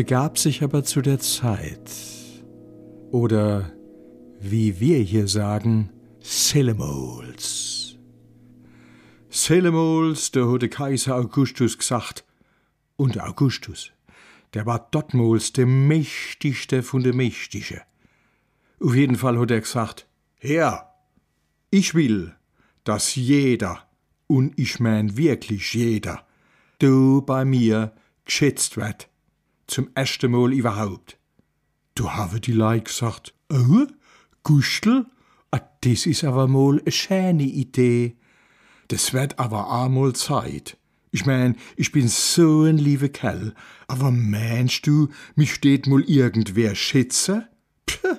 begab 0.00 0.38
sich 0.38 0.62
aber 0.62 0.82
zu 0.82 1.02
der 1.02 1.18
Zeit, 1.18 1.90
oder 3.10 3.70
wie 4.40 4.80
wir 4.80 4.96
hier 5.00 5.28
sagen, 5.28 5.90
Selemols. 6.20 7.98
Selemols, 9.28 10.30
der 10.30 10.50
hat 10.50 10.62
der 10.62 10.70
Kaiser 10.70 11.16
Augustus 11.16 11.76
gesagt, 11.76 12.24
und 12.96 13.20
Augustus, 13.20 13.92
der 14.54 14.64
war 14.64 14.88
dortmals 14.90 15.52
der 15.52 15.66
mächtigste 15.66 16.82
von 16.82 17.02
der 17.02 17.14
Mächtige. 17.14 17.82
Auf 18.82 18.94
jeden 18.94 19.16
Fall 19.16 19.38
hat 19.38 19.50
er 19.50 19.60
gesagt, 19.60 20.06
Herr, 20.38 20.94
ich 21.70 21.94
will, 21.94 22.34
dass 22.84 23.16
jeder, 23.16 23.86
und 24.28 24.58
ich 24.58 24.80
mein 24.80 25.18
wirklich 25.18 25.74
jeder, 25.74 26.26
du 26.78 27.20
bei 27.20 27.44
mir 27.44 27.92
geschätzt 28.24 28.78
wird. 28.78 29.09
Zum 29.70 29.88
ersten 29.94 30.32
Mal 30.32 30.52
überhaupt. 30.52 31.16
Du 31.94 32.10
habe 32.10 32.40
die 32.40 32.50
Leute 32.50 32.82
gesagt, 32.82 33.34
oh, 33.52 33.86
Gustel? 34.42 35.06
Ah, 35.52 35.60
das 35.82 36.06
is 36.06 36.24
aber 36.24 36.48
mal 36.48 36.82
a 36.88 36.90
schöne 36.90 37.44
Idee. 37.44 38.16
Das 38.88 39.12
wird 39.12 39.38
aber 39.38 39.70
einmal 39.70 40.12
Zeit. 40.14 40.76
Ich 41.12 41.24
mein, 41.24 41.54
ich 41.76 41.92
bin 41.92 42.08
so 42.08 42.64
ein 42.64 42.78
lieber 42.78 43.10
Kerl, 43.10 43.54
aber 43.86 44.10
meinst 44.10 44.88
du, 44.88 45.08
mich 45.36 45.54
steht 45.54 45.86
mal 45.86 46.02
irgendwer 46.02 46.74
schätze? 46.74 47.46
Pff. 47.88 48.18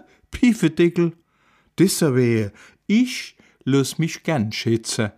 Das 1.76 2.02
wär, 2.02 2.54
ich 2.88 3.36
lass 3.66 3.98
mich 3.98 4.24
gern 4.24 4.54
schätze. 4.54 5.12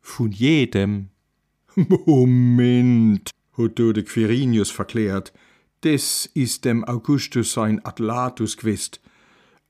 Von 0.00 0.30
jedem. 0.30 1.08
Moment, 2.06 3.30
hat 3.58 3.78
der 3.78 4.04
Quirinius 4.04 4.70
verklärt. 4.70 5.32
Das 5.82 6.26
ist 6.34 6.64
dem 6.64 6.84
Augustus 6.84 7.54
sein 7.54 7.84
Atlatus 7.84 8.56
gewesen. 8.56 8.98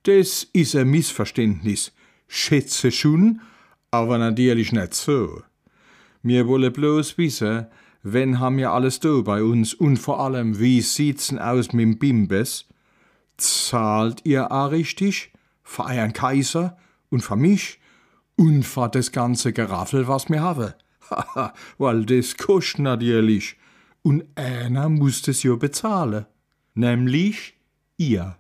Das 0.03 0.47
is 0.53 0.77
ein 0.77 0.91
Missverständnis. 0.91 1.93
Schätze 2.29 2.93
schon, 2.93 3.41
aber 3.91 4.19
natürlich 4.19 4.73
nicht 4.73 4.93
so. 4.93 5.43
Mir 6.23 6.47
wolle 6.47 6.71
bloß 6.71 7.17
wissen, 7.17 7.67
wenn 8.03 8.41
haben 8.41 8.59
wir 8.59 8.73
alles 8.73 9.01
da 9.01 9.23
bei 9.23 9.43
uns 9.43 9.73
und 9.73 9.97
vor 9.97 10.21
allem, 10.21 10.59
wie 10.59 10.83
sieht's 10.83 11.33
aus 11.35 11.73
mit 11.73 11.83
dem 11.83 11.99
Bimbes? 11.99 12.67
Zahlt 13.39 14.21
ihr 14.27 14.53
a 14.53 14.67
richtig? 14.67 15.33
Für 15.63 15.87
euren 15.87 16.13
Kaiser 16.13 16.77
und 17.09 17.23
für 17.23 17.37
mich 17.37 17.81
und 18.37 18.65
für 18.65 18.91
das 18.91 19.13
ganze 19.13 19.55
Geraffel, 19.55 20.09
was 20.09 20.29
mir 20.29 20.43
habe? 20.43 20.75
Haha, 21.11 21.55
weil 21.79 22.05
das 22.05 22.37
kostet 22.37 22.81
natürlich. 22.81 23.57
Und 24.03 24.25
einer 24.35 24.89
muss 24.89 25.27
es 25.29 25.43
ja 25.43 25.55
bezahlen. 25.57 26.27
Nämlich 26.75 27.55
ihr. 27.97 28.37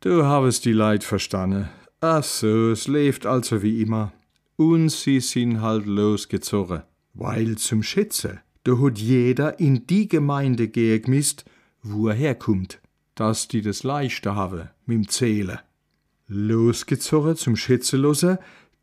Du 0.00 0.24
habest 0.24 0.64
die 0.64 0.72
Leid 0.72 1.04
verstanden. 1.04 1.68
Ach 2.00 2.22
so, 2.22 2.70
es 2.70 2.88
lebt 2.88 3.26
also 3.26 3.62
wie 3.62 3.82
immer. 3.82 4.12
Und 4.56 4.90
sie 4.90 5.20
sind 5.20 5.60
halt 5.60 5.86
losgezogen. 5.86 6.82
Weil 7.14 7.56
zum 7.56 7.82
Schätze, 7.82 8.40
da 8.64 8.78
hat 8.78 8.98
jeder 8.98 9.58
in 9.58 9.86
die 9.86 10.08
Gemeinde 10.08 10.68
gemisst, 10.68 11.44
wo 11.82 12.08
er 12.08 12.14
herkommt, 12.14 12.80
dass 13.14 13.48
die 13.48 13.62
das 13.62 13.82
leichter 13.82 14.34
habe 14.34 14.70
dem 14.86 15.08
Zählen. 15.08 15.58
Losgezogen 16.28 17.36
zum 17.36 17.56
Schätzelosen, 17.56 18.38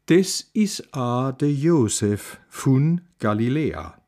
das 0.06 0.50
is 0.54 0.84
a 0.94 1.32
der 1.32 1.52
Josef 1.52 2.40
von 2.50 3.02
Galiläa. 3.20 4.03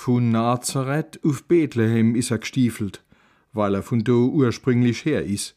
Von 0.00 0.30
Nazareth 0.30 1.18
auf 1.24 1.42
Bethlehem 1.48 2.14
is 2.14 2.30
er 2.30 2.38
gestiefelt, 2.38 3.04
weil 3.52 3.74
er 3.74 3.82
von 3.82 4.04
do 4.04 4.28
ursprünglich 4.28 5.04
her 5.04 5.24
is. 5.24 5.56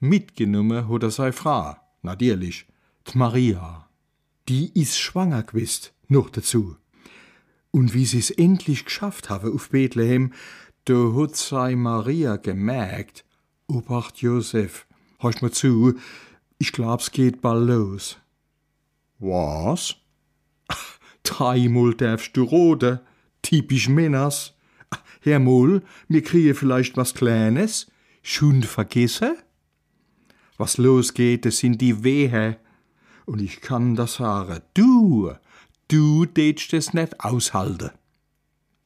Mitgenommen 0.00 0.88
hat 0.88 1.04
er 1.04 1.12
sei 1.12 1.30
Frau, 1.30 1.76
natürlich, 2.02 2.66
d 3.06 3.16
Maria. 3.16 3.88
Die 4.48 4.72
is 4.74 4.98
schwanger 4.98 5.44
gewist, 5.44 5.94
noch 6.08 6.30
dazu. 6.30 6.76
Und 7.70 7.94
wie 7.94 8.06
sie's 8.06 8.32
endlich 8.32 8.86
geschafft 8.86 9.30
habe 9.30 9.52
auf 9.52 9.70
Bethlehem, 9.70 10.32
da 10.84 11.14
hat 11.14 11.36
sei 11.36 11.76
Maria 11.76 12.36
gemerkt, 12.36 13.24
Obacht 13.68 14.18
Josef, 14.18 14.84
hörst 15.20 15.42
mir 15.42 15.52
zu, 15.52 15.94
ich 16.58 16.72
glaub's 16.72 17.12
geht 17.12 17.40
bald 17.40 17.68
los. 17.68 18.18
Was? 19.20 19.94
Dreimal 21.22 21.94
darfst 21.94 22.36
du 22.36 22.42
roden, 22.42 22.98
typisch 23.44 23.88
Männers. 23.88 24.54
Herr 25.20 25.38
Moll, 25.38 25.82
mir 26.08 26.22
kriege 26.22 26.54
vielleicht 26.54 26.96
was 26.96 27.14
Kleines, 27.14 27.86
schon 28.22 28.62
vergesse? 28.62 29.36
Was 30.56 30.78
losgeht, 30.78 31.44
das 31.44 31.58
sind 31.58 31.80
die 31.80 32.02
Wehe. 32.02 32.58
Und 33.26 33.40
ich 33.40 33.60
kann 33.60 33.94
das 33.94 34.14
sagen, 34.14 34.60
du, 34.74 35.32
du 35.88 36.26
tätst 36.26 36.72
es 36.74 36.92
nicht 36.92 37.20
aushalten. 37.20 37.90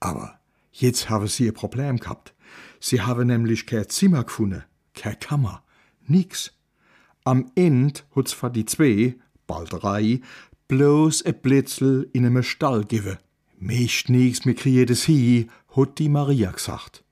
Aber 0.01 0.39
jetzt 0.73 1.11
haben 1.11 1.27
sie 1.27 1.49
ein 1.49 1.55
Problem 1.55 1.99
gehabt. 1.99 2.35
Sie 2.81 3.01
haben 3.01 3.27
nämlich 3.27 3.67
kein 3.67 3.89
Zimmer 3.89 4.25
gefunden, 4.25 4.65
keine 4.95 5.17
Kammer, 5.17 5.65
nix. 6.07 6.53
Am 7.25 7.51
End 7.57 8.07
hat's 8.15 8.33
für 8.33 8.51
die 8.51 8.65
zwei, 8.65 9.17
bald 9.47 9.73
drei, 9.73 10.21
bloß 10.69 11.25
e 11.27 11.33
Blitzel 11.33 12.09
in 12.13 12.25
einem 12.25 12.43
Stall 12.43 12.85
giwe. 12.85 13.19
Mischt 13.61 14.09
nix, 14.09 14.45
mir 14.45 14.55
kriege 14.55 14.87
das 14.87 15.09
hi, 15.09 15.49
hat 15.75 15.99
die 15.99 16.09
Maria 16.09 16.53
gesagt. 16.53 17.03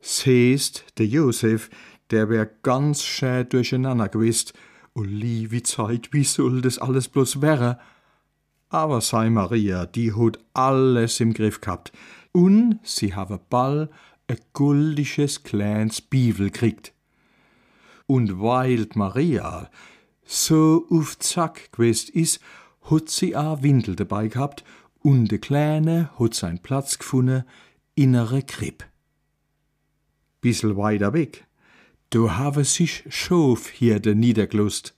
Seest, 0.00 0.84
der 0.96 1.06
Josef, 1.06 1.68
der 2.10 2.30
wär 2.30 2.46
ganz 2.46 3.04
schön 3.04 3.48
durcheinander 3.48 4.08
gewist, 4.08 4.54
und 4.94 5.08
liebe 5.08 5.62
Zeit, 5.62 6.12
wie 6.12 6.24
soll 6.24 6.62
das 6.62 6.78
alles 6.78 7.08
bloß 7.08 7.42
wäre? 7.42 7.78
Aber 8.70 9.02
sei 9.02 9.28
Maria, 9.28 9.84
die 9.84 10.14
hat 10.14 10.38
alles 10.54 11.20
im 11.20 11.34
Griff 11.34 11.60
gehabt, 11.60 11.92
und 12.32 12.80
sie 12.82 13.14
habe 13.14 13.38
ball 13.50 13.90
e 14.26 14.36
guldiges 14.54 15.42
kleines 15.42 16.00
Bibel 16.00 16.50
kriegt. 16.50 16.94
Und 18.06 18.40
weil 18.40 18.86
Maria 18.94 19.70
so 20.24 20.86
auf 20.88 21.18
Zack 21.18 21.72
gewesen 21.72 22.14
is, 22.14 22.40
hat 22.90 23.10
sie 23.10 23.36
a 23.36 23.62
Windel 23.62 23.96
dabei 23.96 24.28
gehabt 24.28 24.64
und 25.00 25.28
de 25.28 25.38
Kleine 25.38 26.10
hat 26.18 26.34
seinen 26.34 26.60
Platz 26.60 26.98
gefunden 26.98 27.44
innere 27.94 28.42
Kripp. 28.42 28.84
Bissel 30.40 30.76
weiter 30.76 31.12
weg, 31.12 31.46
da 32.10 32.36
habe 32.36 32.64
sich 32.64 33.04
Schofhirde 33.08 34.14
niedergelost. 34.14 34.94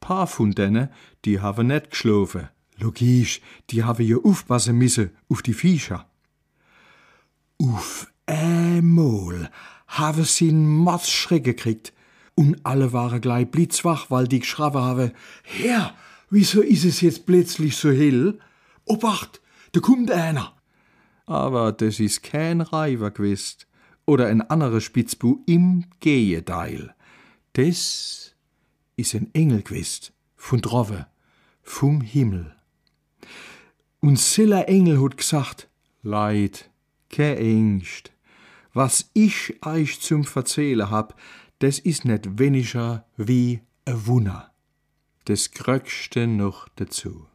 Paar 0.00 0.26
von 0.26 0.52
denen, 0.52 0.90
die 1.24 1.40
have 1.40 1.64
net 1.64 1.90
geschlafen. 1.90 2.48
Logisch, 2.78 3.40
die 3.70 3.84
have 3.84 4.02
ja 4.02 4.16
aufpassen 4.18 4.76
müssen 4.76 5.10
auf 5.28 5.42
die 5.42 5.54
Viecher. 5.54 6.08
Auf 7.58 8.06
einmal 8.26 9.50
have 9.88 10.24
sie 10.24 10.50
einen 10.50 10.68
Mordsschreck 10.68 11.44
gekriegt 11.44 11.92
und 12.34 12.64
alle 12.64 12.92
waren 12.92 13.20
gleich 13.20 13.50
blitzwach, 13.50 14.10
weil 14.10 14.28
die 14.28 14.40
geschraben 14.40 14.82
habe, 14.82 15.12
Herr, 15.42 15.94
wieso 16.30 16.60
ist 16.60 16.84
es 16.84 17.00
jetzt 17.00 17.26
plötzlich 17.26 17.76
so 17.76 17.90
hell? 17.90 18.38
Obacht, 18.86 19.40
da 19.72 19.80
kommt 19.80 20.10
einer. 20.10 20.54
Aber 21.26 21.72
das 21.72 22.00
ist 22.00 22.22
kein 22.22 22.60
Reiver 22.60 23.10
gewesen 23.10 23.58
oder 24.06 24.28
ein 24.28 24.40
anderer 24.40 24.80
Spitzbu 24.80 25.40
im 25.46 25.84
Gehedeil. 26.00 26.94
Das 27.54 28.34
ist 28.96 29.14
ein 29.14 29.34
Engel 29.34 29.62
gewesen, 29.62 30.12
von 30.36 30.62
Drove, 30.62 31.06
vom 31.62 32.00
Himmel. 32.00 32.54
Und 34.00 34.18
siller 34.18 34.68
Engel 34.68 35.02
hat 35.02 35.16
gesagt, 35.16 35.68
Leid, 36.02 36.70
ke 37.10 37.36
Ängst, 37.36 38.12
was 38.72 39.10
ich 39.14 39.64
euch 39.66 40.00
zum 40.00 40.24
Verzählen 40.24 40.90
hab, 40.90 41.18
das 41.58 41.78
ist 41.78 42.04
net 42.04 42.38
weniger 42.38 43.04
wie 43.16 43.62
a 43.84 43.92
Wunder. 44.06 44.52
Das 45.24 45.50
Gröckste 45.50 46.26
noch 46.26 46.68
dazu. 46.76 47.26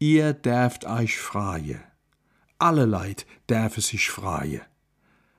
Ihr 0.00 0.32
dürft 0.32 0.84
euch 0.84 1.18
freie. 1.18 1.80
Alle 2.58 2.84
Leid 2.84 3.26
dürfen 3.50 3.80
sich 3.80 4.10
freie. 4.10 4.62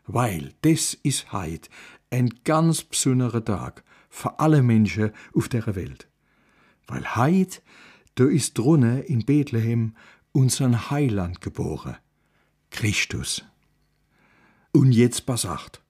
Weil 0.06 0.54
des 0.64 0.96
is 0.96 1.32
heit 1.32 1.70
ein 2.10 2.30
ganz 2.44 2.84
besonderer 2.84 3.46
Tag 3.46 3.84
für 4.10 4.40
alle 4.40 4.62
Menschen 4.62 5.12
auf 5.34 5.48
der 5.48 5.76
Welt. 5.76 6.10
Weil 6.88 7.16
heit, 7.16 7.62
da 8.16 8.26
ist 8.26 8.58
drunne 8.58 9.02
in 9.02 9.26
Bethlehem 9.26 9.96
unseren 10.34 10.90
Heiland 10.90 11.40
geboren, 11.40 11.96
Christus. 12.70 13.46
Und 14.74 14.92
jetzt 14.92 15.26
besacht, 15.26 15.82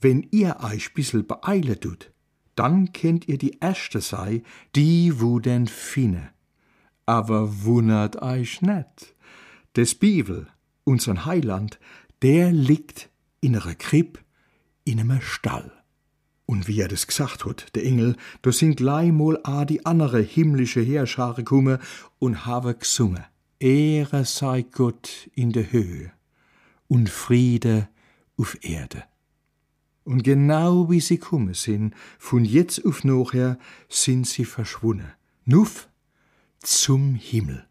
wenn 0.00 0.26
ihr 0.32 0.58
euch 0.62 0.94
bissel 0.94 1.22
beeile 1.22 1.78
tut, 1.78 2.10
dann 2.56 2.92
kennt 2.92 3.28
ihr 3.28 3.38
die 3.38 3.58
erste 3.60 4.00
sei, 4.00 4.42
die 4.74 5.20
wo 5.20 5.38
denn 5.38 5.68
finne. 5.68 6.34
Aber 7.06 7.64
wundert 7.64 8.22
euch 8.22 8.62
net. 8.62 9.14
Des 9.76 9.94
Bibel, 9.94 10.46
unseren 10.84 11.24
Heiland, 11.26 11.78
der 12.22 12.52
liegt 12.52 13.10
in 13.40 13.56
einer 13.56 13.74
Kripp, 13.74 14.22
in 14.84 15.00
einem 15.00 15.20
Stall. 15.20 15.70
Und 16.46 16.68
wie 16.68 16.80
er 16.80 16.88
das 16.88 17.06
gesagt 17.06 17.44
hat, 17.44 17.74
der 17.74 17.84
Engel, 17.84 18.16
da 18.42 18.52
sind 18.52 18.76
gleich 18.76 19.12
mal 19.12 19.40
a 19.44 19.64
die 19.64 19.86
andere 19.86 20.20
himmlische 20.20 20.80
Heerschare 20.80 21.42
kumme 21.42 21.78
und 22.18 22.46
habe 22.46 22.74
gesungen. 22.74 23.24
Ehre 23.58 24.24
sei 24.24 24.62
Gott 24.62 25.30
in 25.34 25.52
der 25.52 25.72
Höhe 25.72 26.12
und 26.88 27.08
Friede 27.08 27.88
auf 28.36 28.58
Erde. 28.62 29.04
Und 30.04 30.22
genau 30.22 30.90
wie 30.90 31.00
sie 31.00 31.18
kumme 31.18 31.54
sind, 31.54 31.94
von 32.18 32.44
jetzt 32.44 32.84
auf 32.84 33.04
nachher 33.04 33.58
sind 33.88 34.26
sie 34.26 34.44
verschwunden. 34.44 35.10
Nuff 35.46 35.88
zum 36.66 37.14
Himmel. 37.14 37.66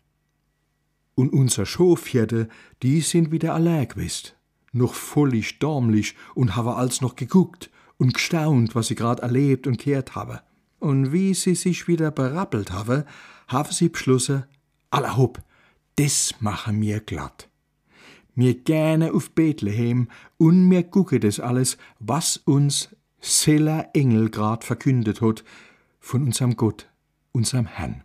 Und 1.16 1.32
unser 1.32 1.66
Schofherde, 1.66 2.48
die 2.82 3.02
sind 3.02 3.32
wieder 3.32 3.54
allein 3.54 3.88
gewesen, 3.88 4.32
noch 4.72 4.94
vollig 4.94 5.60
dämlich 5.60 6.16
und 6.34 6.56
habe 6.56 6.76
als 6.76 7.02
noch 7.02 7.16
geguckt 7.16 7.70
und 7.98 8.14
gestaunt, 8.14 8.76
was 8.76 8.88
sie 8.88 8.96
grad 8.96 9.20
erlebt 9.20 9.68
und 9.68 9.78
kehrt 9.78 10.16
habe. 10.16 10.42
Und 10.80 11.12
wie 11.12 11.34
sie 11.34 11.56
sich 11.56 11.88
wieder 11.88 12.12
berappelt 12.12 12.72
habe, 12.72 13.06
habe 13.48 13.74
sie 13.74 13.90
beschlossen, 13.90 14.44
aller 14.90 15.16
des 15.98 16.36
mache 16.40 16.74
mir 16.74 17.00
glatt. 17.00 17.50
Mir 18.36 18.56
gerne 18.56 19.14
auf 19.14 19.32
Bethlehem 19.32 20.10
und 20.38 20.68
mir 20.68 20.84
gucke 20.84 21.20
das 21.20 21.40
alles, 21.40 21.78
was 22.00 22.38
uns 22.38 22.90
Seller 23.22 23.90
Engel 23.94 24.30
grad 24.30 24.64
verkündet 24.64 25.22
hat 25.22 25.44
von 26.00 26.24
unserem 26.24 26.58
Gott, 26.58 26.90
unserem 27.32 27.68
Herrn. 27.68 28.04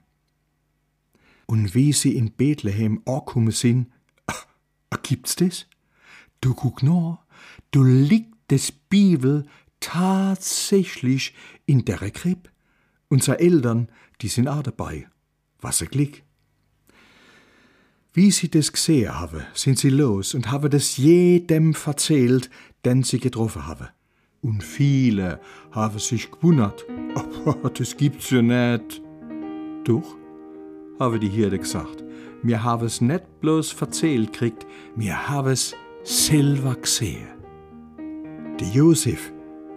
Und 1.51 1.75
wie 1.75 1.95
sie 1.95 2.15
in 2.15 2.33
Bethlehem 2.33 3.01
angekommen 3.07 3.53
sind, 3.53 3.89
ah, 4.27 4.97
gibt's 5.03 5.35
das? 5.35 5.67
Du 6.43 6.55
guck 6.55 6.83
nur, 6.83 7.21
du 7.71 7.83
liegt 7.83 8.35
das 8.49 8.71
Bibel 8.71 9.47
tatsächlich 9.81 11.35
in 11.65 11.87
der 11.87 11.99
Kripp. 12.11 12.51
Unsere 13.09 13.41
Eltern, 13.41 13.89
die 14.21 14.29
sind 14.29 14.47
auch 14.47 14.63
dabei. 14.63 15.09
Was 15.61 15.81
ein 15.81 15.89
Glück. 15.89 16.23
Wie 18.13 18.31
sie 18.31 18.51
das 18.51 18.73
gesehen 18.73 19.19
haben, 19.19 19.43
sind 19.55 19.79
sie 19.79 19.91
los 19.91 20.35
und 20.35 20.51
haben 20.51 20.71
das 20.71 20.99
jedem 20.99 21.75
erzählt, 21.87 22.51
den 22.85 23.05
sie 23.05 23.21
getroffen 23.21 23.67
haben. 23.67 23.89
Und 24.43 24.63
viele 24.63 25.41
haben 25.73 25.99
sich 25.99 26.31
gewundert. 26.31 26.85
Aber 27.15 27.71
das 27.75 27.97
gibt's 27.97 28.31
ja 28.31 28.43
nicht. 28.43 29.01
Doch, 29.85 30.17
haben 30.99 31.21
die 31.21 31.29
Hirte 31.29 31.59
gesagt. 31.59 32.05
Wir 32.43 32.63
haben 32.63 32.87
es 32.87 33.01
nicht 33.01 33.41
bloß 33.41 33.81
erzählt 33.81 34.33
kriegt, 34.33 34.67
wir 34.97 35.29
haben 35.29 35.51
es 35.51 35.75
selber 36.05 36.75
gesehen. 36.77 37.29
Der 38.61 38.69
Josef, 38.69 39.33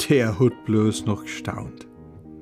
der 0.10 0.40
hat 0.40 0.66
bloß 0.66 1.06
noch 1.06 1.24
gestaunt. 1.24 1.88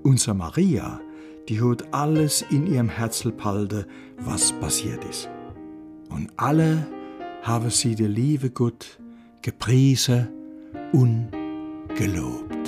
Unser 0.03 0.33
Maria, 0.33 0.99
die 1.47 1.61
hat 1.61 1.93
alles 1.93 2.45
in 2.49 2.67
ihrem 2.67 2.89
Herzl 2.89 3.31
behalten, 3.31 3.85
was 4.19 4.51
passiert 4.53 5.03
ist. 5.05 5.29
Und 6.09 6.29
alle 6.37 6.87
haben 7.43 7.69
sie 7.69 7.95
der 7.95 8.09
liebe 8.09 8.49
Gott 8.49 8.99
gepriesen 9.41 10.27
und 10.91 11.29
gelobt. 11.95 12.58